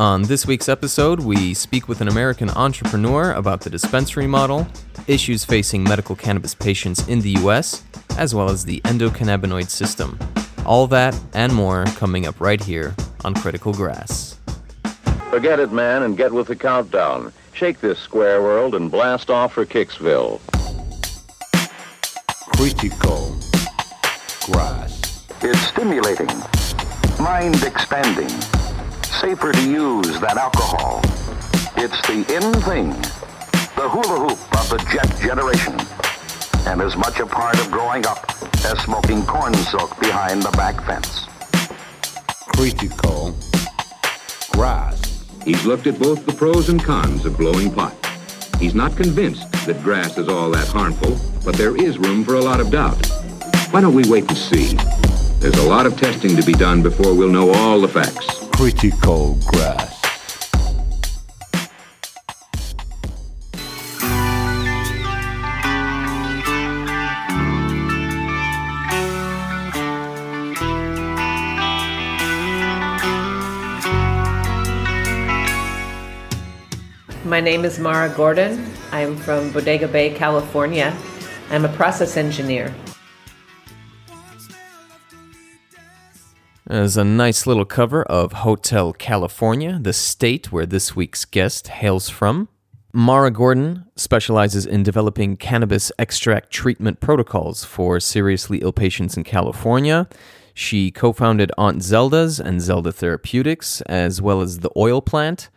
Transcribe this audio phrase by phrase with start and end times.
[0.00, 4.66] On this week's episode, we speak with an American entrepreneur about the dispensary model,
[5.06, 7.82] issues facing medical cannabis patients in the US,
[8.16, 10.18] as well as the endocannabinoid system.
[10.64, 14.38] All that and more coming up right here on Critical Grass.
[15.28, 17.30] Forget it, man, and get with the countdown.
[17.52, 20.40] Shake this square world and blast off for Kicksville.
[22.56, 23.38] Critical
[24.50, 25.26] Grass.
[25.42, 26.30] It's stimulating,
[27.18, 28.30] mind expanding,
[29.20, 31.02] safer to use than alcohol.
[31.76, 32.88] It's the in thing,
[33.76, 35.76] the hula hoop of the jet generation,
[36.66, 38.24] and as much a part of growing up
[38.64, 41.26] as smoking corn silk behind the back fence.
[42.56, 43.36] Critical
[44.52, 45.22] Grass.
[45.44, 47.94] He's looked at both the pros and cons of blowing pot.
[48.58, 52.40] He's not convinced that grass is all that harmful, but there is room for a
[52.40, 52.96] lot of doubt.
[53.70, 54.78] Why don't we wait and see?
[55.40, 58.39] There's a lot of testing to be done before we'll know all the facts.
[58.60, 60.02] Critical Grass.
[77.24, 78.70] My name is Mara Gordon.
[78.92, 80.94] I'm from Bodega Bay, California.
[81.48, 82.74] I'm a process engineer.
[86.70, 92.08] There's a nice little cover of Hotel California, the state where this week's guest hails
[92.08, 92.48] from.
[92.92, 100.08] Mara Gordon specializes in developing cannabis extract treatment protocols for seriously ill patients in California.
[100.54, 105.50] She co founded Aunt Zelda's and Zelda Therapeutics, as well as the oil plant.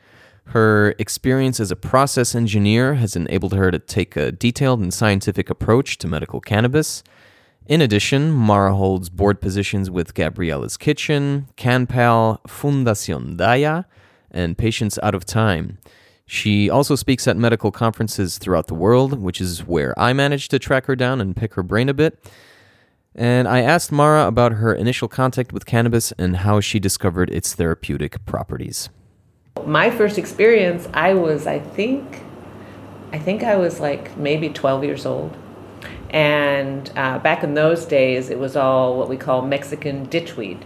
[0.46, 5.52] Her experience as a process engineer has enabled her to take a detailed and scientific
[5.52, 7.04] approach to medical cannabis.
[7.66, 13.86] In addition, Mara holds board positions with Gabriella's Kitchen, CanPal, Fundacion Daya,
[14.32, 15.78] and Patients Out of Time.
[16.26, 20.60] She also speaks at medical conferences throughout the world, which is where I managed to
[20.60, 22.20] track her down and pick her brain a bit.
[23.16, 27.54] And I asked Mara about her initial contact with cannabis and how she discovered its
[27.54, 28.90] therapeutic properties.
[29.66, 32.24] My first experience, I was, I think,
[33.14, 35.38] I think I was like maybe 12 years old.
[36.14, 40.64] And uh, back in those days, it was all what we call Mexican ditchweed.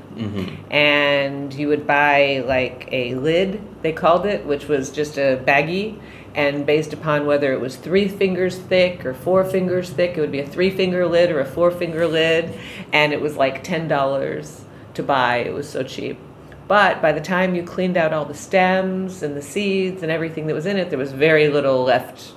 [0.69, 6.02] And you would buy like a lid, they called it, which was just a baggie.
[6.36, 10.34] And based upon whether it was three fingers thick or four fingers thick, it would
[10.34, 12.53] be a three finger lid or a four finger lid.
[12.91, 14.62] And it was like $10
[14.96, 15.38] to buy.
[15.38, 16.19] It was so cheap.
[16.68, 20.47] But by the time you cleaned out all the stems and the seeds and everything
[20.47, 22.34] that was in it, there was very little left,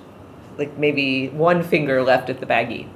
[0.57, 2.89] like maybe one finger left at the baggie.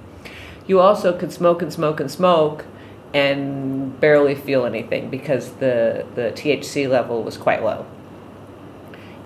[0.67, 2.65] You also could smoke and smoke and smoke
[3.13, 7.87] and barely feel anything because the, the THC level was quite low.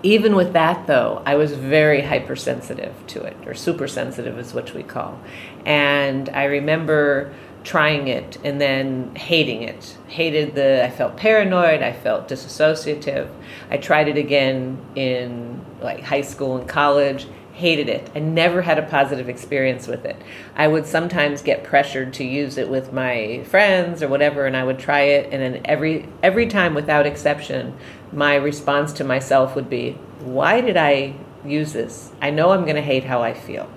[0.01, 4.73] Even with that, though, I was very hypersensitive to it, or super sensitive is what
[4.73, 5.19] we call.
[5.65, 7.33] And I remember
[7.63, 9.97] trying it and then hating it.
[10.07, 13.29] Hated the, I felt paranoid, I felt disassociative.
[13.69, 17.27] I tried it again in like high school and college,
[17.59, 18.09] hated it.
[18.15, 20.15] I never had a positive experience with it.
[20.55, 24.63] I would sometimes get pressured to use it with my friends or whatever and I
[24.63, 27.75] would try it and then every every time without exception,
[28.13, 31.13] my response to myself would be, "Why did I
[31.45, 32.11] use this?
[32.21, 33.67] I know I'm going to hate how I feel."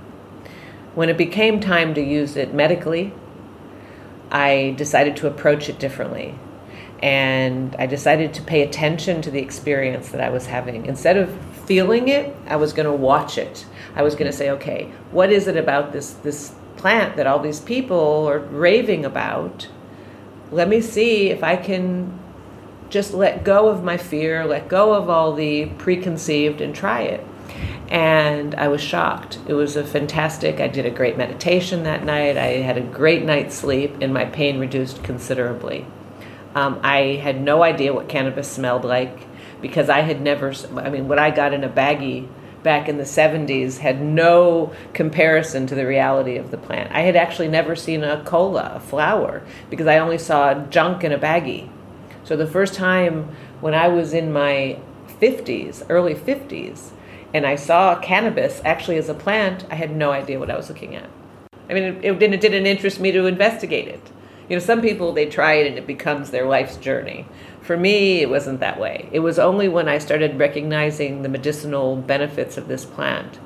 [0.94, 3.12] When it became time to use it medically,
[4.31, 6.37] I decided to approach it differently.
[7.02, 10.86] And I decided to pay attention to the experience that I was having.
[10.86, 11.36] Instead of
[11.66, 13.66] feeling it, I was going to watch it.
[13.96, 17.40] I was going to say, okay, what is it about this, this plant that all
[17.40, 19.68] these people are raving about?
[20.52, 22.18] Let me see if I can
[22.88, 27.26] just let go of my fear, let go of all the preconceived, and try it.
[27.88, 29.38] And I was shocked.
[29.48, 30.60] It was a fantastic.
[30.60, 32.36] I did a great meditation that night.
[32.36, 35.86] I had a great night's sleep, and my pain reduced considerably.
[36.54, 39.26] Um, I had no idea what cannabis smelled like
[39.60, 40.52] because I had never.
[40.76, 42.28] I mean, what I got in a baggie
[42.62, 46.93] back in the 70s had no comparison to the reality of the plant.
[46.93, 51.12] I had actually never seen a cola, a flower, because I only saw junk in
[51.12, 51.69] a baggie.
[52.25, 54.78] So the first time when I was in my
[55.20, 56.90] 50s, early 50s,
[57.34, 60.69] and I saw cannabis actually as a plant, I had no idea what I was
[60.69, 61.08] looking at.
[61.69, 64.12] I mean, it, it, didn't, it didn't interest me to investigate it.
[64.48, 67.26] You know, some people, they try it and it becomes their life's journey.
[67.60, 69.08] For me, it wasn't that way.
[69.12, 73.38] It was only when I started recognizing the medicinal benefits of this plant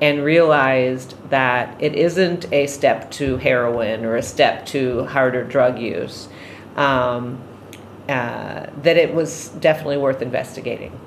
[0.00, 5.78] and realized that it isn't a step to heroin or a step to harder drug
[5.78, 6.28] use,
[6.76, 7.42] um,
[8.08, 10.98] uh, that it was definitely worth investigating.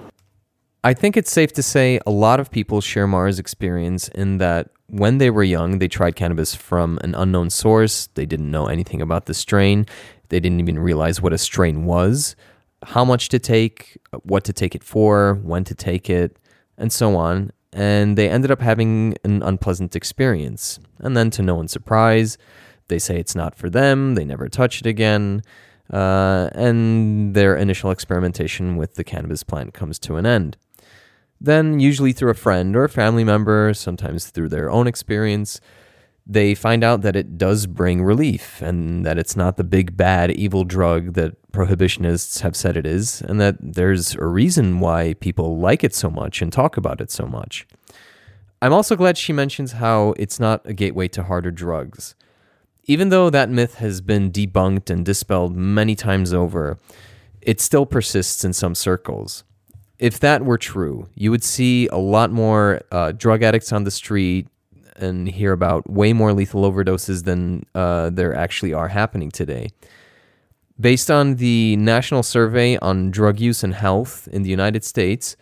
[0.84, 4.70] I think it's safe to say a lot of people share Mara's experience in that
[4.92, 8.08] when they were young, they tried cannabis from an unknown source.
[8.16, 9.86] They didn't know anything about the strain.
[10.28, 12.36] They didn't even realize what a strain was,
[12.84, 16.38] how much to take, what to take it for, when to take it,
[16.78, 17.52] and so on.
[17.72, 20.78] And they ended up having an unpleasant experience.
[21.00, 22.38] And then, to no one's surprise,
[22.90, 24.16] they say it's not for them.
[24.16, 25.42] They never touch it again.
[25.92, 30.58] Uh, and their initial experimentation with the cannabis plant comes to an end.
[31.44, 35.60] Then, usually through a friend or a family member, sometimes through their own experience,
[36.28, 40.30] they find out that it does bring relief and that it's not the big bad
[40.30, 45.58] evil drug that prohibitionists have said it is, and that there's a reason why people
[45.58, 47.66] like it so much and talk about it so much.
[48.62, 52.14] I'm also glad she mentions how it's not a gateway to harder drugs.
[52.84, 56.78] Even though that myth has been debunked and dispelled many times over,
[57.42, 59.44] it still persists in some circles
[60.02, 63.92] if that were true, you would see a lot more uh, drug addicts on the
[63.92, 64.48] street
[64.96, 69.70] and hear about way more lethal overdoses than uh, there actually are happening today.
[70.80, 75.36] Based on the National Survey on Drug Use and Health in the United States,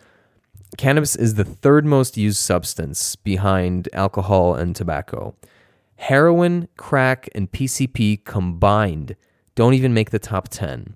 [0.77, 5.35] cannabis is the third most used substance behind alcohol and tobacco.
[5.95, 9.15] Heroin, crack, and PCP combined
[9.55, 10.95] don't even make the top 10.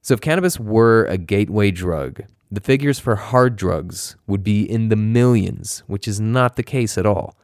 [0.00, 4.88] So if cannabis were a gateway drug, the figures for hard drugs would be in
[4.88, 7.36] the millions, which is not the case at all.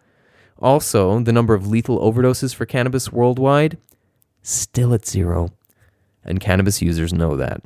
[0.59, 3.79] Also, the number of lethal overdoses for cannabis worldwide
[4.43, 5.51] still at zero,
[6.25, 7.63] and cannabis users know that.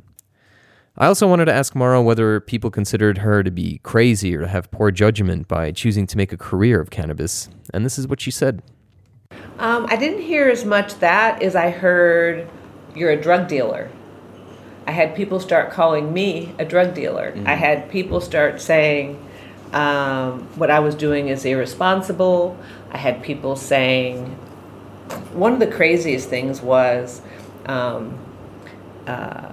[0.97, 4.47] I also wanted to ask Mara whether people considered her to be crazy or to
[4.47, 8.19] have poor judgment by choosing to make a career of cannabis, and this is what
[8.19, 8.61] she said.
[9.57, 12.49] Um, I didn't hear as much that as I heard
[12.93, 13.89] you're a drug dealer.
[14.87, 17.31] I had people start calling me a drug dealer.
[17.31, 17.47] Mm-hmm.
[17.47, 19.23] I had people start saying
[19.73, 22.57] um, what I was doing is irresponsible.
[22.91, 24.25] I had people saying,
[25.33, 27.21] one of the craziest things was,
[27.65, 28.17] um,
[29.07, 29.51] uh,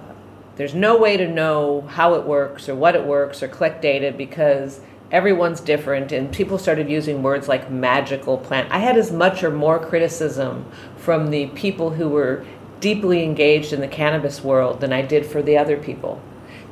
[0.55, 4.11] there's no way to know how it works or what it works or collect data
[4.11, 4.81] because
[5.11, 9.49] everyone's different and people started using words like magical plant i had as much or
[9.49, 10.63] more criticism
[10.97, 12.45] from the people who were
[12.79, 16.21] deeply engaged in the cannabis world than I did for the other people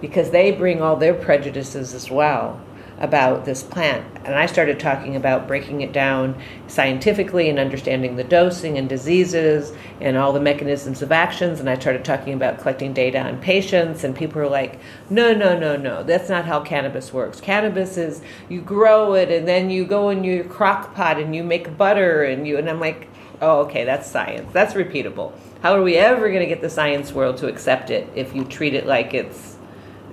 [0.01, 2.61] because they bring all their prejudices as well
[2.99, 4.03] about this plant.
[4.25, 9.71] And I started talking about breaking it down scientifically and understanding the dosing and diseases
[10.01, 11.59] and all the mechanisms of actions.
[11.59, 14.03] And I started talking about collecting data on patients.
[14.03, 17.39] And people were like, no, no, no, no, that's not how cannabis works.
[17.39, 21.43] Cannabis is you grow it and then you go in your crock pot and you
[21.43, 23.07] make butter and you, and I'm like,
[23.41, 24.51] oh, okay, that's science.
[24.53, 25.33] That's repeatable.
[25.61, 28.45] How are we ever going to get the science world to accept it if you
[28.45, 29.57] treat it like it's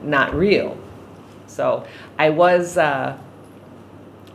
[0.03, 0.79] not real?
[1.47, 1.87] So
[2.19, 3.19] I was uh,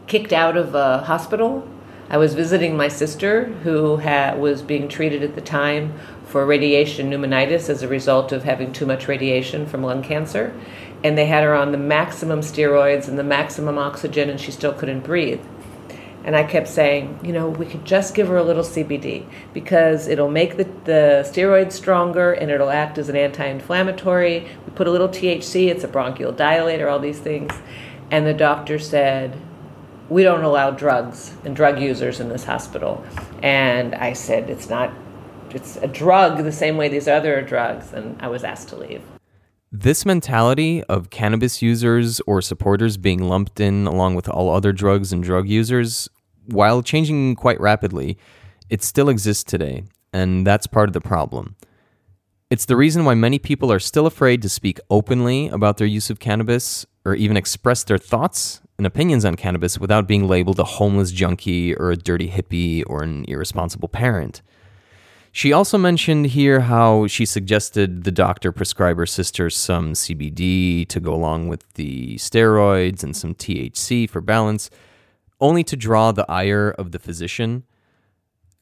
[0.05, 1.67] kicked out of a hospital.
[2.11, 7.69] I was visiting my sister who was being treated at the time for radiation pneumonitis
[7.69, 10.53] as a result of having too much radiation from lung cancer.
[11.03, 14.73] And they had her on the maximum steroids and the maximum oxygen, and she still
[14.73, 15.41] couldn't breathe.
[16.29, 20.07] And I kept saying, you know, we could just give her a little CBD because
[20.07, 24.47] it'll make the, the steroids stronger and it'll act as an anti inflammatory.
[24.63, 27.51] We put a little THC, it's a bronchial dilator, all these things.
[28.11, 29.41] And the doctor said,
[30.07, 33.03] we don't allow drugs and drug users in this hospital.
[33.41, 34.93] And I said, it's not,
[35.49, 37.91] it's a drug the same way these other drugs.
[37.91, 39.01] And I was asked to leave.
[39.71, 45.11] This mentality of cannabis users or supporters being lumped in along with all other drugs
[45.11, 46.07] and drug users,
[46.51, 48.17] while changing quite rapidly,
[48.69, 51.55] it still exists today, and that's part of the problem.
[52.49, 56.09] It's the reason why many people are still afraid to speak openly about their use
[56.09, 60.63] of cannabis or even express their thoughts and opinions on cannabis without being labeled a
[60.63, 64.41] homeless junkie or a dirty hippie or an irresponsible parent.
[65.31, 70.99] She also mentioned here how she suggested the doctor prescribe her sister some CBD to
[70.99, 74.71] go along with the steroids and some THC for balance,
[75.39, 77.63] only to draw the ire of the physician.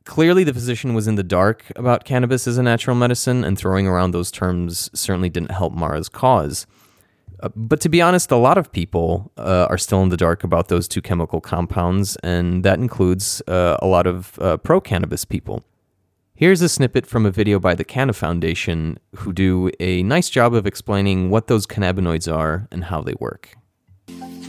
[0.05, 3.87] Clearly, the physician was in the dark about cannabis as a natural medicine, and throwing
[3.87, 6.65] around those terms certainly didn't help Mara's cause.
[7.41, 10.43] Uh, but to be honest, a lot of people uh, are still in the dark
[10.43, 15.25] about those two chemical compounds, and that includes uh, a lot of uh, pro cannabis
[15.25, 15.63] people.
[16.35, 20.53] Here's a snippet from a video by the Canna Foundation, who do a nice job
[20.53, 23.55] of explaining what those cannabinoids are and how they work.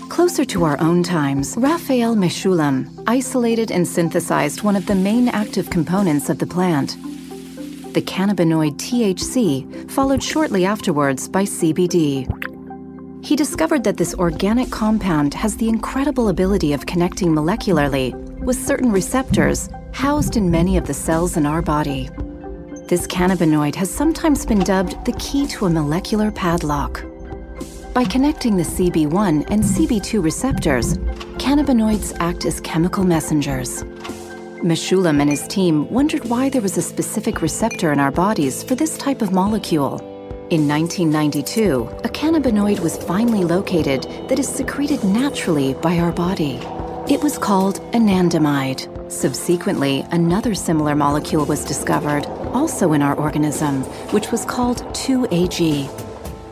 [0.09, 5.71] Closer to our own times, Raphael Mechoulam isolated and synthesized one of the main active
[5.71, 6.97] components of the plant.
[7.95, 12.27] The cannabinoid THC followed shortly afterwards by CBD.
[13.25, 18.91] He discovered that this organic compound has the incredible ability of connecting molecularly with certain
[18.91, 22.09] receptors housed in many of the cells in our body.
[22.89, 27.05] This cannabinoid has sometimes been dubbed the key to a molecular padlock.
[27.99, 30.97] By connecting the CB1 and CB2 receptors,
[31.37, 33.83] cannabinoids act as chemical messengers.
[34.63, 38.77] Mechoulam and his team wondered why there was a specific receptor in our bodies for
[38.77, 39.99] this type of molecule.
[40.51, 46.61] In 1992, a cannabinoid was finally located that is secreted naturally by our body.
[47.13, 49.11] It was called anandamide.
[49.11, 56.08] Subsequently, another similar molecule was discovered, also in our organism, which was called 2-AG.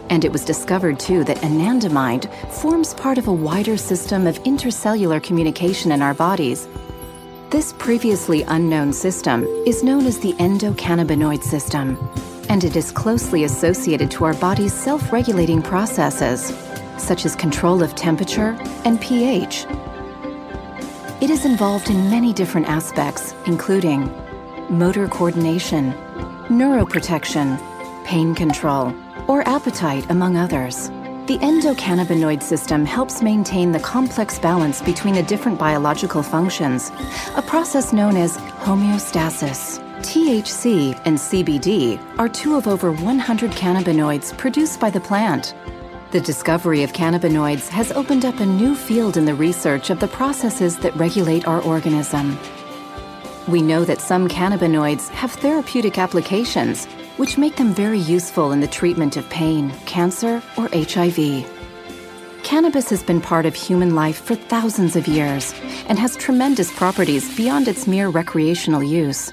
[0.08, 5.22] And it was discovered too that anandamide forms part of a wider system of intercellular
[5.22, 6.68] communication in our bodies.
[7.50, 11.96] This previously unknown system is known as the endocannabinoid system,
[12.48, 16.52] and it is closely associated to our body's self regulating processes,
[16.98, 19.66] such as control of temperature and pH.
[21.20, 24.12] It is involved in many different aspects, including
[24.68, 25.92] motor coordination,
[26.48, 27.58] neuroprotection,
[28.04, 28.94] pain control,
[29.28, 30.88] or appetite, among others.
[31.26, 36.92] The endocannabinoid system helps maintain the complex balance between the different biological functions,
[37.34, 39.82] a process known as homeostasis.
[40.02, 45.54] THC and CBD are two of over 100 cannabinoids produced by the plant.
[46.12, 50.06] The discovery of cannabinoids has opened up a new field in the research of the
[50.06, 52.38] processes that regulate our organism.
[53.48, 58.66] We know that some cannabinoids have therapeutic applications, which make them very useful in the
[58.66, 61.46] treatment of pain, cancer, or HIV.
[62.42, 65.52] Cannabis has been part of human life for thousands of years
[65.88, 69.32] and has tremendous properties beyond its mere recreational use.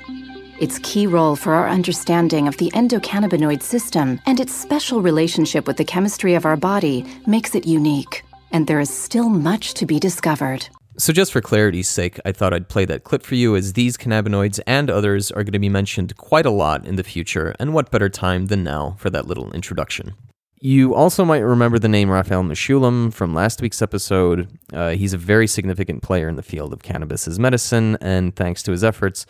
[0.60, 5.78] Its key role for our understanding of the endocannabinoid system and its special relationship with
[5.78, 10.00] the chemistry of our body makes it unique, and there is still much to be
[10.00, 10.68] discovered.
[10.96, 13.98] So, just for clarity's sake, I thought I'd play that clip for you as these
[13.98, 17.74] cannabinoids and others are going to be mentioned quite a lot in the future, and
[17.74, 20.14] what better time than now for that little introduction.
[20.62, 24.48] You also might remember the name Raphael Mechoulam from last week's episode.
[24.72, 28.62] Uh, he's a very significant player in the field of cannabis as medicine, and thanks
[28.64, 29.26] to his efforts,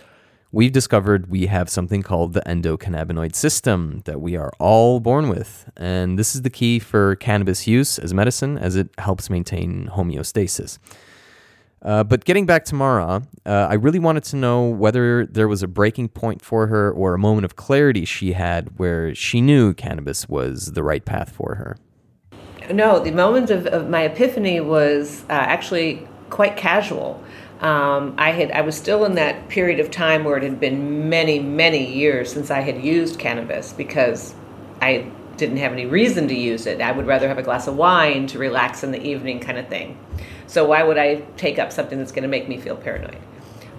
[0.51, 5.71] we've discovered we have something called the endocannabinoid system that we are all born with.
[5.77, 10.77] And this is the key for cannabis use as medicine as it helps maintain homeostasis.
[11.83, 15.61] Uh, but getting back to Mara, uh, I really wanted to know whether there was
[15.61, 19.73] a breaking point for her or a moment of clarity she had where she knew
[19.73, 21.77] cannabis was the right path for her.
[22.73, 27.21] No, the moment of, of my epiphany was uh, actually quite casual.
[27.59, 31.09] Um, I had I was still in that period of time where it had been
[31.09, 34.33] many many years since I had used cannabis because
[34.81, 36.81] I didn't have any reason to use it.
[36.81, 39.67] I would rather have a glass of wine to relax in the evening, kind of
[39.67, 39.97] thing.
[40.47, 43.17] So why would I take up something that's going to make me feel paranoid?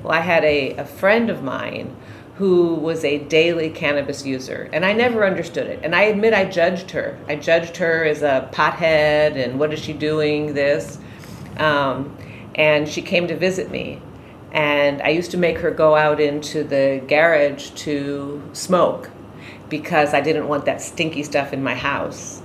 [0.02, 1.96] Well, I had a, a friend of mine
[2.36, 5.80] who was a daily cannabis user, and I never understood it.
[5.82, 7.18] And I admit I judged her.
[7.28, 10.98] I judged her as a pothead, and what is she doing this?
[11.58, 12.16] Um,
[12.56, 14.00] and she came to visit me.
[14.52, 19.10] And I used to make her go out into the garage to smoke
[19.68, 22.42] because I didn't want that stinky stuff in my house.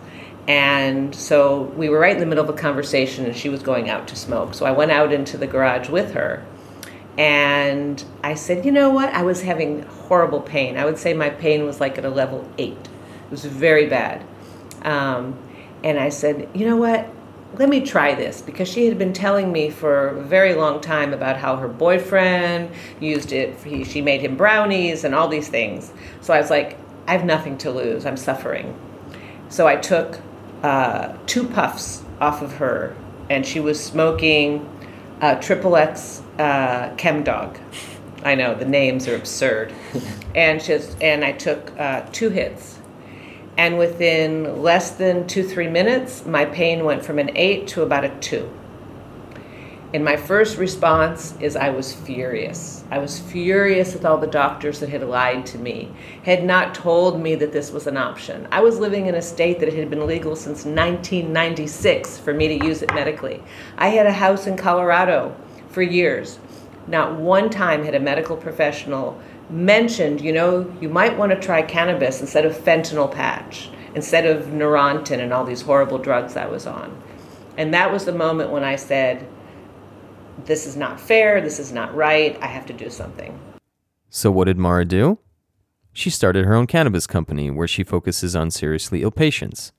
[0.50, 3.88] And so we were right in the middle of a conversation, and she was going
[3.88, 4.56] out to smoke.
[4.56, 6.44] So I went out into the garage with her.
[7.20, 9.10] And I said, you know what?
[9.10, 10.76] I was having horrible pain.
[10.76, 12.80] I would say my pain was like at a level eight.
[12.80, 14.26] It was very bad.
[14.82, 15.38] Um,
[15.84, 17.08] and I said, you know what?
[17.54, 21.14] Let me try this because she had been telling me for a very long time
[21.14, 23.56] about how her boyfriend used it.
[23.64, 25.94] He, she made him brownies and all these things.
[26.22, 26.76] So I was like,
[27.08, 28.08] I have nothing to lose.
[28.08, 28.80] I'm suffering.
[29.50, 30.20] So I took
[30.64, 32.96] uh, two puffs off of her,
[33.30, 34.68] and she was smoking
[35.22, 37.58] uh, Triple X uh, Chem Dog.
[38.24, 39.74] I know the names are absurd,
[40.36, 42.80] and just and I took uh, two hits,
[43.58, 48.04] and within less than two three minutes, my pain went from an eight to about
[48.04, 48.50] a two.
[49.92, 52.84] And my first response is I was furious.
[52.92, 55.92] I was furious with all the doctors that had lied to me,
[56.24, 58.48] had not told me that this was an option.
[58.52, 62.66] I was living in a state that had been legal since 1996 for me to
[62.66, 63.42] use it medically.
[63.78, 65.36] I had a house in Colorado
[65.70, 66.38] for years.
[66.86, 69.20] Not one time had a medical professional
[69.50, 74.48] mentioned, you know, you might want to try cannabis instead of fentanyl patch, instead of
[74.48, 76.96] Neurontin and all these horrible drugs I was on.
[77.58, 79.28] And that was the moment when I said,
[80.46, 83.40] this is not fair, this is not right, I have to do something.
[84.10, 85.20] So, what did Mara do?
[85.94, 89.72] She started her own cannabis company where she focuses on seriously ill patients.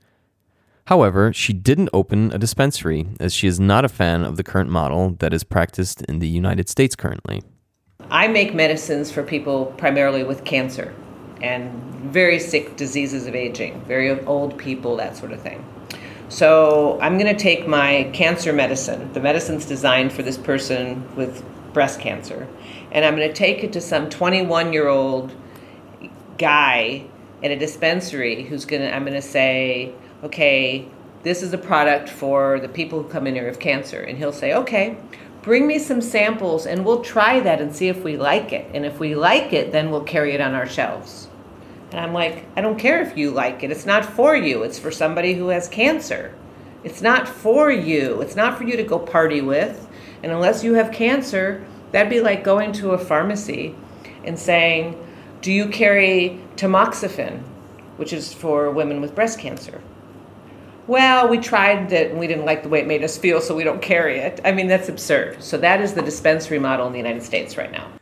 [0.86, 4.70] However, she didn't open a dispensary as she is not a fan of the current
[4.70, 7.42] model that is practiced in the United States currently.
[8.10, 10.92] I make medicines for people primarily with cancer
[11.40, 11.70] and
[12.10, 15.64] very sick diseases of aging, very old people, that sort of thing.
[16.30, 21.44] So I'm going to take my cancer medicine, the medicine's designed for this person with
[21.72, 22.46] breast cancer,
[22.92, 25.34] and I'm going to take it to some 21 year old
[26.38, 27.04] guy
[27.42, 30.86] at a dispensary who's going to, I'm going to say, okay,
[31.24, 34.00] this is a product for the people who come in here with cancer.
[34.00, 34.98] And he'll say, okay,
[35.42, 38.70] bring me some samples and we'll try that and see if we like it.
[38.72, 41.26] And if we like it, then we'll carry it on our shelves.
[41.90, 43.70] And I'm like, I don't care if you like it.
[43.70, 44.62] It's not for you.
[44.62, 46.34] It's for somebody who has cancer.
[46.84, 48.20] It's not for you.
[48.20, 49.88] It's not for you to go party with.
[50.22, 53.74] And unless you have cancer, that'd be like going to a pharmacy
[54.24, 54.96] and saying,
[55.42, 57.42] Do you carry tamoxifen,
[57.96, 59.82] which is for women with breast cancer?
[60.86, 63.54] Well, we tried it and we didn't like the way it made us feel, so
[63.54, 64.40] we don't carry it.
[64.44, 65.42] I mean, that's absurd.
[65.42, 67.99] So, that is the dispensary model in the United States right now.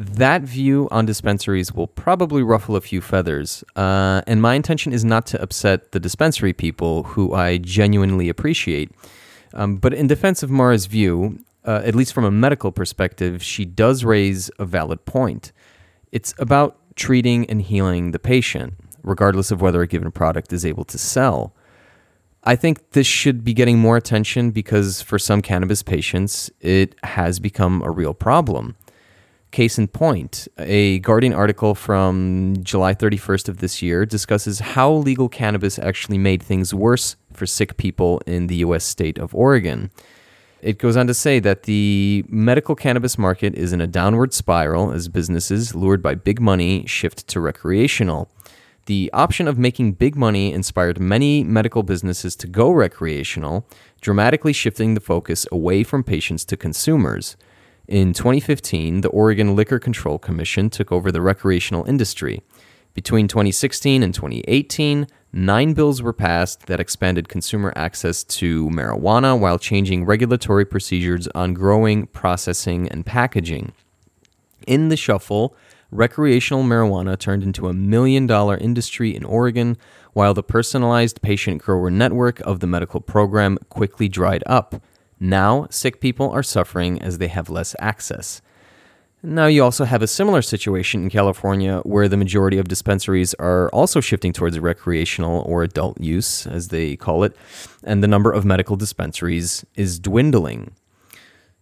[0.00, 5.04] That view on dispensaries will probably ruffle a few feathers, uh, and my intention is
[5.04, 8.92] not to upset the dispensary people who I genuinely appreciate.
[9.54, 13.64] Um, but in defense of Mara's view, uh, at least from a medical perspective, she
[13.64, 15.50] does raise a valid point.
[16.12, 20.84] It's about treating and healing the patient, regardless of whether a given product is able
[20.84, 21.56] to sell.
[22.44, 27.40] I think this should be getting more attention because for some cannabis patients, it has
[27.40, 28.76] become a real problem.
[29.50, 35.30] Case in point, a Guardian article from July 31st of this year discusses how legal
[35.30, 39.90] cannabis actually made things worse for sick people in the US state of Oregon.
[40.60, 44.92] It goes on to say that the medical cannabis market is in a downward spiral
[44.92, 48.28] as businesses, lured by big money, shift to recreational.
[48.86, 53.66] The option of making big money inspired many medical businesses to go recreational,
[54.00, 57.36] dramatically shifting the focus away from patients to consumers.
[57.88, 62.42] In 2015, the Oregon Liquor Control Commission took over the recreational industry.
[62.92, 69.58] Between 2016 and 2018, nine bills were passed that expanded consumer access to marijuana while
[69.58, 73.72] changing regulatory procedures on growing, processing, and packaging.
[74.66, 75.56] In the shuffle,
[75.90, 79.78] recreational marijuana turned into a million dollar industry in Oregon,
[80.12, 84.74] while the personalized patient grower network of the medical program quickly dried up.
[85.20, 88.40] Now, sick people are suffering as they have less access.
[89.20, 93.68] Now, you also have a similar situation in California where the majority of dispensaries are
[93.70, 97.36] also shifting towards recreational or adult use, as they call it,
[97.82, 100.70] and the number of medical dispensaries is dwindling.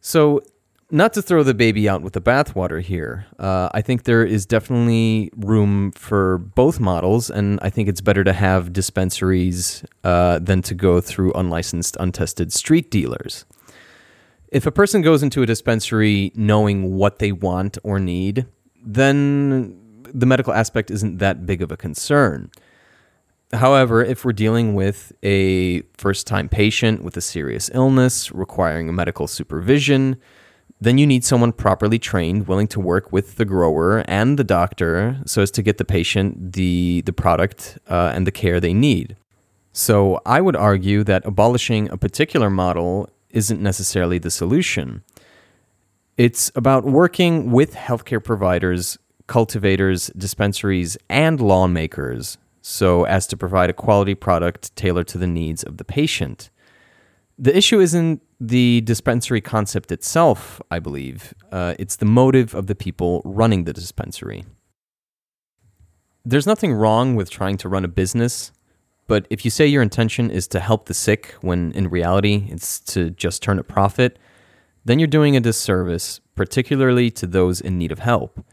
[0.03, 0.43] So,
[0.91, 4.47] not to throw the baby out with the bathwater here, uh, I think there is
[4.47, 10.63] definitely room for both models, and I think it's better to have dispensaries uh, than
[10.63, 13.45] to go through unlicensed, untested street dealers.
[14.53, 18.47] If a person goes into a dispensary knowing what they want or need,
[18.81, 19.77] then
[20.15, 22.51] the medical aspect isn't that big of a concern.
[23.53, 29.27] However, if we're dealing with a first time patient with a serious illness requiring medical
[29.27, 30.17] supervision,
[30.81, 35.21] then you need someone properly trained, willing to work with the grower and the doctor
[35.25, 39.17] so as to get the patient the, the product uh, and the care they need.
[39.73, 45.03] So I would argue that abolishing a particular model isn't necessarily the solution.
[46.17, 53.75] It's about working with healthcare providers, cultivators, dispensaries, and lawmakers so as to provide a
[53.75, 56.51] quality product tailored to the needs of the patient.
[57.39, 61.35] The issue isn't the dispensary concept itself, I believe.
[61.53, 64.45] Uh, it's the motive of the people running the dispensary.
[66.25, 68.53] There's nothing wrong with trying to run a business,
[69.07, 72.81] but if you say your intention is to help the sick when in reality it's
[72.81, 74.19] to just turn a profit,
[74.85, 78.45] then you're doing a disservice, particularly to those in need of help.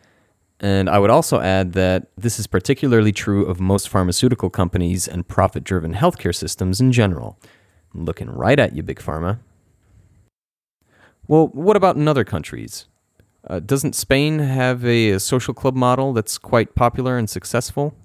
[0.59, 5.27] And I would also add that this is particularly true of most pharmaceutical companies and
[5.27, 7.39] profit driven healthcare systems in general.
[7.93, 9.39] Looking right at you, Big Pharma.
[11.27, 12.85] Well, what about in other countries?
[13.47, 17.95] Uh, doesn't Spain have a, a social club model that's quite popular and successful?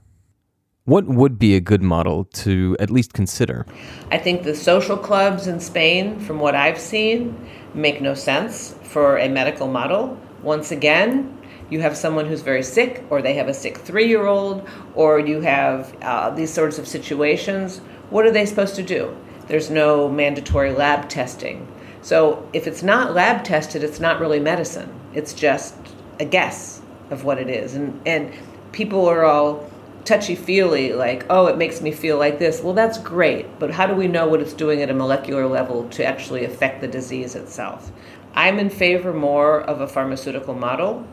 [0.84, 3.66] What would be a good model to at least consider?
[4.10, 7.38] I think the social clubs in Spain, from what I've seen,
[7.74, 10.18] make no sense for a medical model.
[10.42, 11.36] Once again,
[11.70, 15.20] you have someone who's very sick, or they have a sick three year old, or
[15.20, 17.82] you have uh, these sorts of situations.
[18.10, 19.14] What are they supposed to do?
[19.48, 21.66] There's no mandatory lab testing.
[22.02, 24.92] So if it's not lab tested, it's not really medicine.
[25.14, 25.74] It's just
[26.20, 26.80] a guess
[27.10, 27.74] of what it is.
[27.74, 28.32] And, and
[28.72, 29.68] people are all
[30.04, 32.62] touchy feely, like, oh, it makes me feel like this.
[32.62, 35.88] Well, that's great, but how do we know what it's doing at a molecular level
[35.90, 37.92] to actually affect the disease itself?
[38.34, 41.06] I'm in favor more of a pharmaceutical model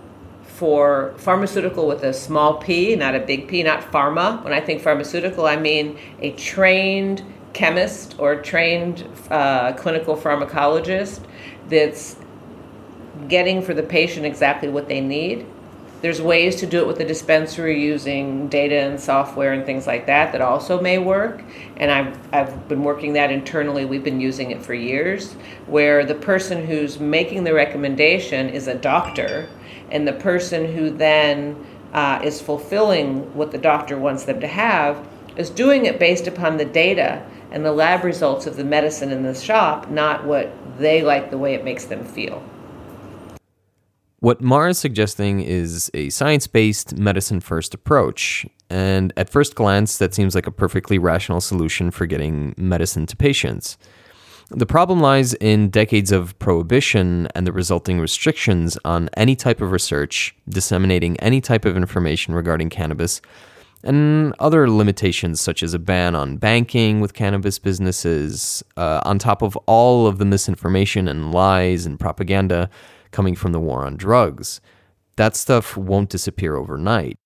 [0.43, 4.41] for pharmaceutical with a small p, not a big P, not pharma.
[4.43, 7.23] When I think pharmaceutical, I mean a trained
[7.55, 11.21] chemist or trained uh, clinical pharmacologist
[11.69, 12.17] that's
[13.29, 15.47] getting for the patient exactly what they need.
[16.01, 20.05] There's ways to do it with the dispensary using data and software and things like
[20.07, 21.41] that that also may work.
[21.77, 23.85] And I've, I've been working that internally.
[23.85, 25.33] We've been using it for years,
[25.65, 29.47] where the person who's making the recommendation is a doctor,
[29.91, 35.07] and the person who then uh, is fulfilling what the doctor wants them to have
[35.37, 39.23] is doing it based upon the data and the lab results of the medicine in
[39.23, 42.43] the shop, not what they like the way it makes them feel.
[44.19, 48.45] What Mara is suggesting is a science based, medicine first approach.
[48.69, 53.15] And at first glance, that seems like a perfectly rational solution for getting medicine to
[53.15, 53.77] patients.
[54.49, 59.71] The problem lies in decades of prohibition and the resulting restrictions on any type of
[59.71, 63.21] research, disseminating any type of information regarding cannabis,
[63.85, 69.41] and other limitations such as a ban on banking with cannabis businesses, uh, on top
[69.41, 72.69] of all of the misinformation and lies and propaganda
[73.11, 74.59] coming from the war on drugs.
[75.15, 77.17] That stuff won't disappear overnight.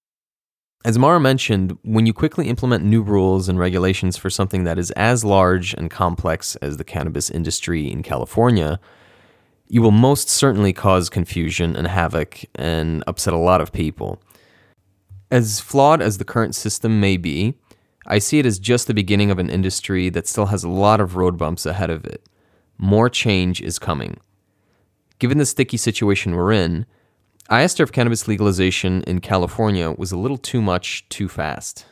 [0.85, 4.91] As Mara mentioned, when you quickly implement new rules and regulations for something that is
[4.91, 8.79] as large and complex as the cannabis industry in California,
[9.67, 14.21] you will most certainly cause confusion and havoc and upset a lot of people.
[15.31, 17.53] As flawed as the current system may be,
[18.07, 20.99] I see it as just the beginning of an industry that still has a lot
[20.99, 22.27] of road bumps ahead of it.
[22.79, 24.17] More change is coming.
[25.19, 26.87] Given the sticky situation we're in,
[27.47, 31.85] I asked her if cannabis legalization in California was a little too much too fast.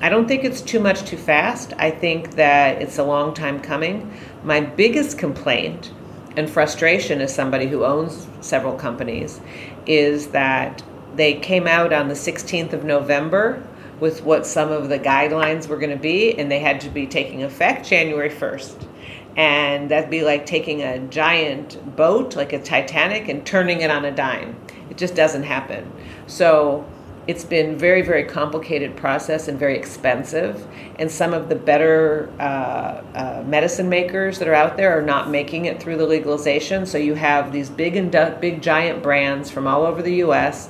[0.00, 1.72] I don't think it's too much too fast.
[1.78, 4.12] I think that it's a long time coming.
[4.44, 5.92] My biggest complaint
[6.36, 9.40] and frustration as somebody who owns several companies
[9.86, 10.82] is that
[11.16, 13.62] they came out on the 16th of November
[14.00, 17.06] with what some of the guidelines were going to be, and they had to be
[17.06, 18.88] taking effect January 1st
[19.36, 24.04] and that'd be like taking a giant boat like a titanic and turning it on
[24.04, 24.56] a dime.
[24.90, 25.90] It just doesn't happen.
[26.26, 26.86] So
[27.26, 30.66] it's been very very complicated process and very expensive
[30.98, 35.30] and some of the better uh, uh, medicine makers that are out there are not
[35.30, 36.84] making it through the legalization.
[36.84, 40.68] So you have these big and big giant brands from all over the us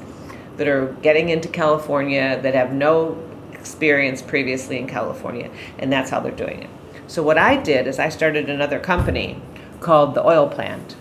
[0.56, 3.20] that are getting into california that have no
[3.52, 6.70] experience previously in california and that's how they're doing it
[7.06, 9.40] so what I did is I started another company
[9.80, 10.96] called the Oil Plant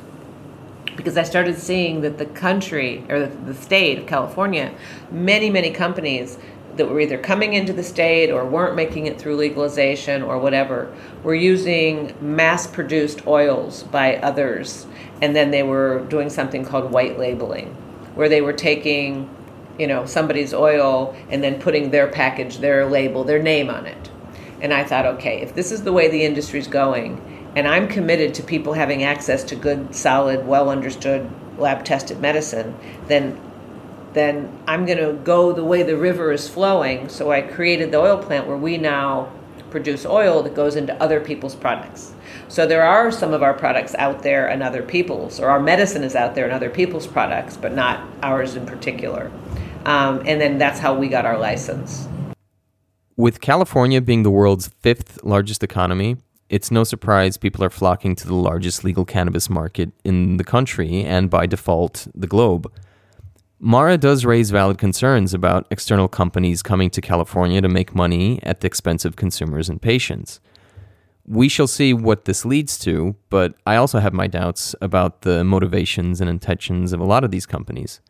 [0.98, 4.74] because I started seeing that the country or the state of California,
[5.10, 6.38] many, many companies
[6.76, 10.94] that were either coming into the state or weren't making it through legalization or whatever
[11.24, 14.86] were using mass produced oils by others.
[15.22, 17.68] And then they were doing something called white labeling,
[18.16, 19.30] where they were taking,
[19.78, 24.10] you know, somebody's oil and then putting their package, their label, their name on it.
[24.62, 28.34] And I thought, okay, if this is the way the industry's going, and I'm committed
[28.36, 32.76] to people having access to good, solid, well understood, lab tested medicine,
[33.08, 33.40] then
[34.14, 37.10] then I'm going to go the way the river is flowing.
[37.10, 39.32] So I created the oil plant where we now
[39.72, 42.14] produce oil that goes into other people's products.
[42.48, 46.04] So there are some of our products out there and other people's, or our medicine
[46.04, 49.32] is out there and other people's products, but not ours in particular.
[49.86, 52.08] Um, and then that's how we got our license.
[53.16, 56.18] With California being the world's fifth largest economy,
[56.50, 61.04] it's no surprise people are flocking to the largest legal cannabis market in the country
[61.04, 62.72] and by default, the globe.
[63.60, 68.60] Mara does raise valid concerns about external companies coming to California to make money at
[68.60, 70.42] the expense of consumers and patients.
[71.26, 75.44] We shall see what this leads to, but I also have my doubts about the
[75.46, 78.02] motivations and intentions of a lot of these companies.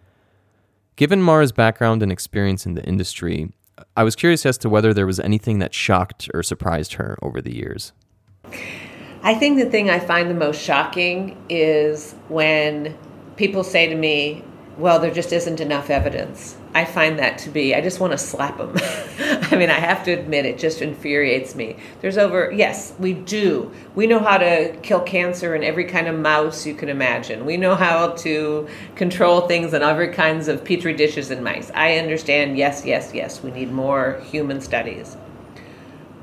[0.95, 3.51] Given Mara's background and experience in the industry,
[3.97, 7.41] I was curious as to whether there was anything that shocked or surprised her over
[7.41, 7.93] the years.
[9.23, 12.95] I think the thing I find the most shocking is when
[13.37, 14.43] people say to me,
[14.77, 16.57] well, there just isn't enough evidence.
[16.75, 18.73] I find that to be, I just want to slap them.
[19.51, 21.77] I mean, I have to admit, it just infuriates me.
[22.01, 23.71] There's over, yes, we do.
[23.93, 27.45] We know how to kill cancer in every kind of mouse you can imagine.
[27.45, 31.69] We know how to control things in every kinds of petri dishes in mice.
[31.75, 35.15] I understand, yes, yes, yes, we need more human studies.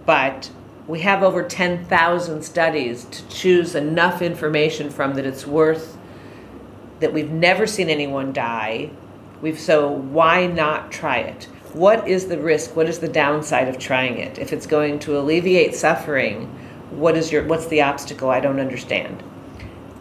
[0.04, 0.50] But
[0.88, 5.96] we have over 10,000 studies to choose enough information from that it's worth
[6.98, 8.90] that we've never seen anyone die.
[9.40, 11.48] We've so why not try it?
[11.72, 12.74] what is the risk?
[12.74, 14.38] What is the downside of trying it?
[14.38, 16.46] If it's going to alleviate suffering,
[16.90, 18.30] what is your what's the obstacle?
[18.30, 19.22] I don't understand.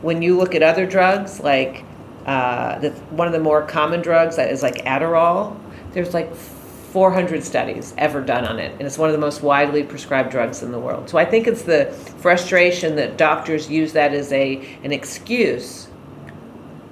[0.02, 1.84] When you look at other drugs, like
[2.26, 5.60] uh, the, one of the more common drugs that is like Adderall,
[5.92, 9.84] there's like 400 studies ever done on it, and it's one of the most widely
[9.84, 11.10] prescribed drugs in the world.
[11.10, 15.88] So I think it's the frustration that doctors use that as a an excuse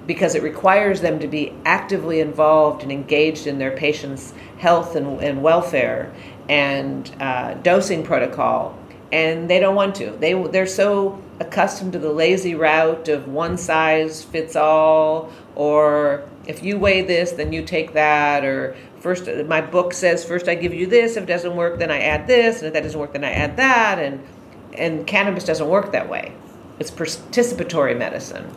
[0.07, 5.21] because it requires them to be actively involved and engaged in their patients' health and,
[5.21, 6.11] and welfare
[6.49, 8.77] and uh, dosing protocol,
[9.11, 10.11] and they don't want to.
[10.11, 16.63] They they're so accustomed to the lazy route of one size fits all, or if
[16.63, 20.73] you weigh this, then you take that, or first my book says first I give
[20.73, 21.17] you this.
[21.17, 23.31] If it doesn't work, then I add this, and if that doesn't work, then I
[23.31, 24.25] add that, and
[24.73, 26.33] and cannabis doesn't work that way.
[26.79, 28.49] It's participatory medicine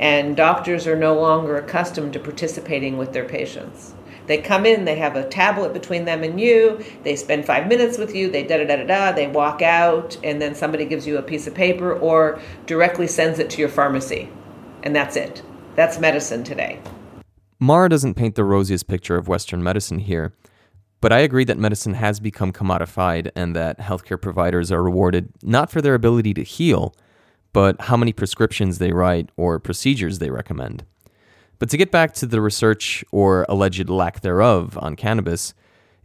[0.00, 3.94] and doctors are no longer accustomed to participating with their patients.
[4.26, 7.98] They come in, they have a tablet between them and you, they spend five minutes
[7.98, 11.06] with you, they da da da da da, they walk out, and then somebody gives
[11.06, 14.30] you a piece of paper or directly sends it to your pharmacy.
[14.82, 15.42] And that's it.
[15.76, 16.80] That's medicine today.
[17.58, 20.32] Mara doesn't paint the rosiest picture of Western medicine here,
[21.02, 25.70] but I agree that medicine has become commodified and that healthcare providers are rewarded not
[25.70, 26.94] for their ability to heal
[27.52, 30.84] but how many prescriptions they write or procedures they recommend.
[31.58, 35.52] But to get back to the research or alleged lack thereof on cannabis,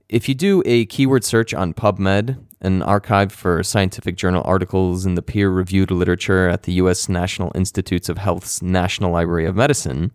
[0.09, 5.15] if you do a keyword search on PubMed, an archive for scientific journal articles in
[5.15, 7.07] the peer reviewed literature at the U.S.
[7.07, 10.11] National Institutes of Health's National Library of Medicine,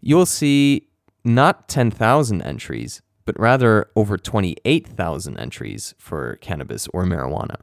[0.00, 0.88] you'll see
[1.24, 7.56] not 10,000 entries, but rather over 28,000 entries for cannabis or marijuana.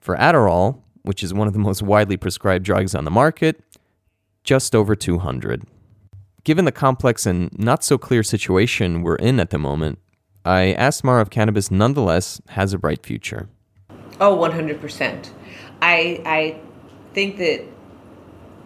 [0.00, 3.64] For Adderall, which is one of the most widely prescribed drugs on the market,
[4.44, 5.62] just over 200.
[6.44, 10.00] Given the complex and not so clear situation we're in at the moment,
[10.44, 13.48] I asked Mara if cannabis nonetheless has a bright future.
[14.20, 15.30] Oh, 100%.
[15.80, 16.60] I, I
[17.14, 17.64] think that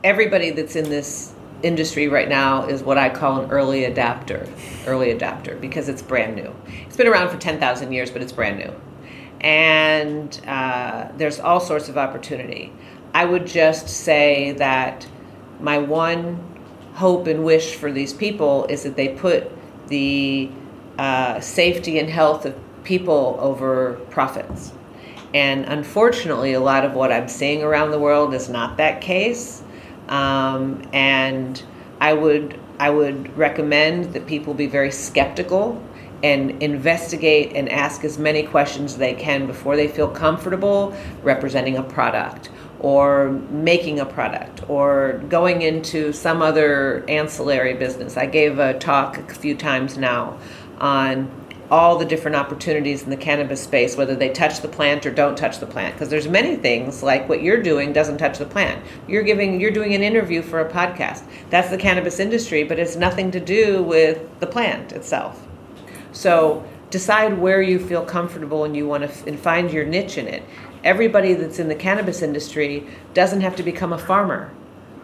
[0.02, 4.48] everybody that's in this industry right now is what I call an early adapter,
[4.88, 6.52] early adapter, because it's brand new.
[6.86, 8.74] It's been around for 10,000 years, but it's brand new
[9.42, 12.72] and uh, there's all sorts of opportunity.
[13.12, 15.06] I would just say that
[15.60, 16.48] my one
[16.94, 19.50] hope and wish for these people is that they put
[19.88, 20.50] the
[20.98, 24.72] uh, safety and health of people over profits.
[25.34, 29.62] And unfortunately, a lot of what I'm seeing around the world is not that case.
[30.08, 31.62] Um, and
[32.00, 35.80] I would I would recommend that people be very skeptical
[36.22, 41.76] and investigate and ask as many questions as they can before they feel comfortable representing
[41.76, 48.16] a product or making a product or going into some other ancillary business.
[48.16, 50.38] I gave a talk a few times now
[50.78, 51.30] on
[51.70, 55.38] all the different opportunities in the cannabis space whether they touch the plant or don't
[55.38, 58.84] touch the plant because there's many things like what you're doing doesn't touch the plant.
[59.08, 61.22] You're giving you're doing an interview for a podcast.
[61.50, 65.48] That's the cannabis industry but it's nothing to do with the plant itself
[66.12, 70.18] so decide where you feel comfortable and you want to f- and find your niche
[70.18, 70.42] in it.
[70.84, 74.52] Everybody that's in the cannabis industry doesn't have to become a farmer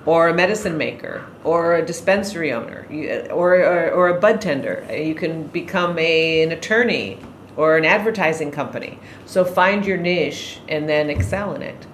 [0.04, 2.86] or a medicine maker or a dispensary owner
[3.30, 4.86] or, or, or a bud tender.
[4.90, 7.18] You can become a, an attorney
[7.56, 8.98] or an advertising company.
[9.26, 11.86] So find your niche and then excel in it.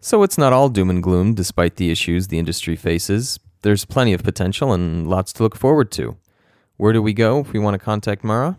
[0.00, 3.40] So it's not all doom and gloom despite the issues the industry faces.
[3.62, 6.16] There's plenty of potential and lots to look forward to.
[6.76, 8.58] Where do we go if we want to contact Mara?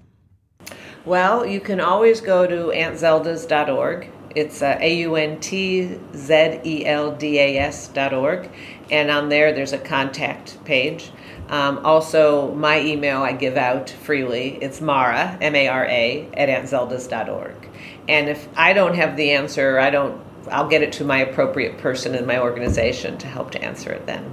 [1.06, 4.12] Well, you can always go to auntzeldas.org.
[4.36, 8.50] It's uh, A U N T Z E L D A S.org.
[8.92, 11.12] And on there, there's a contact page.
[11.50, 14.58] Um, also, my email I give out freely.
[14.62, 17.70] It's Mara, M A R A, at auntzeldas.org.
[18.08, 21.78] And if I don't have the answer, I don't, I'll get it to my appropriate
[21.78, 24.32] person in my organization to help to answer it then.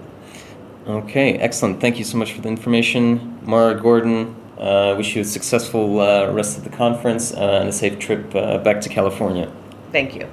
[0.86, 1.80] Okay, excellent.
[1.80, 4.36] Thank you so much for the information, Mara Gordon.
[4.58, 8.34] Uh, wish you a successful uh, rest of the conference uh, and a safe trip
[8.34, 9.50] uh, back to California.
[9.92, 10.28] Thank you.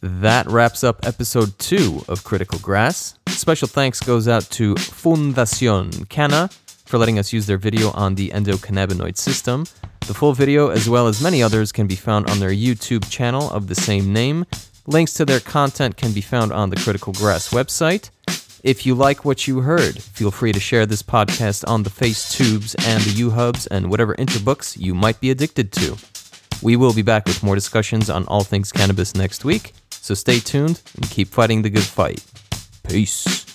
[0.00, 3.18] That wraps up episode two of Critical Grass.
[3.28, 6.48] Special thanks goes out to Fundacion Canna
[6.86, 9.66] for letting us use their video on the endocannabinoid system.
[10.06, 13.50] The full video, as well as many others, can be found on their YouTube channel
[13.50, 14.46] of the same name.
[14.86, 18.10] Links to their content can be found on the Critical Grass website.
[18.62, 22.32] If you like what you heard, feel free to share this podcast on the Face
[22.36, 25.96] Tubes and the U-Hubs and whatever interbooks you might be addicted to.
[26.62, 30.40] We will be back with more discussions on all things cannabis next week, so stay
[30.40, 32.24] tuned and keep fighting the good fight.
[32.82, 33.45] Peace.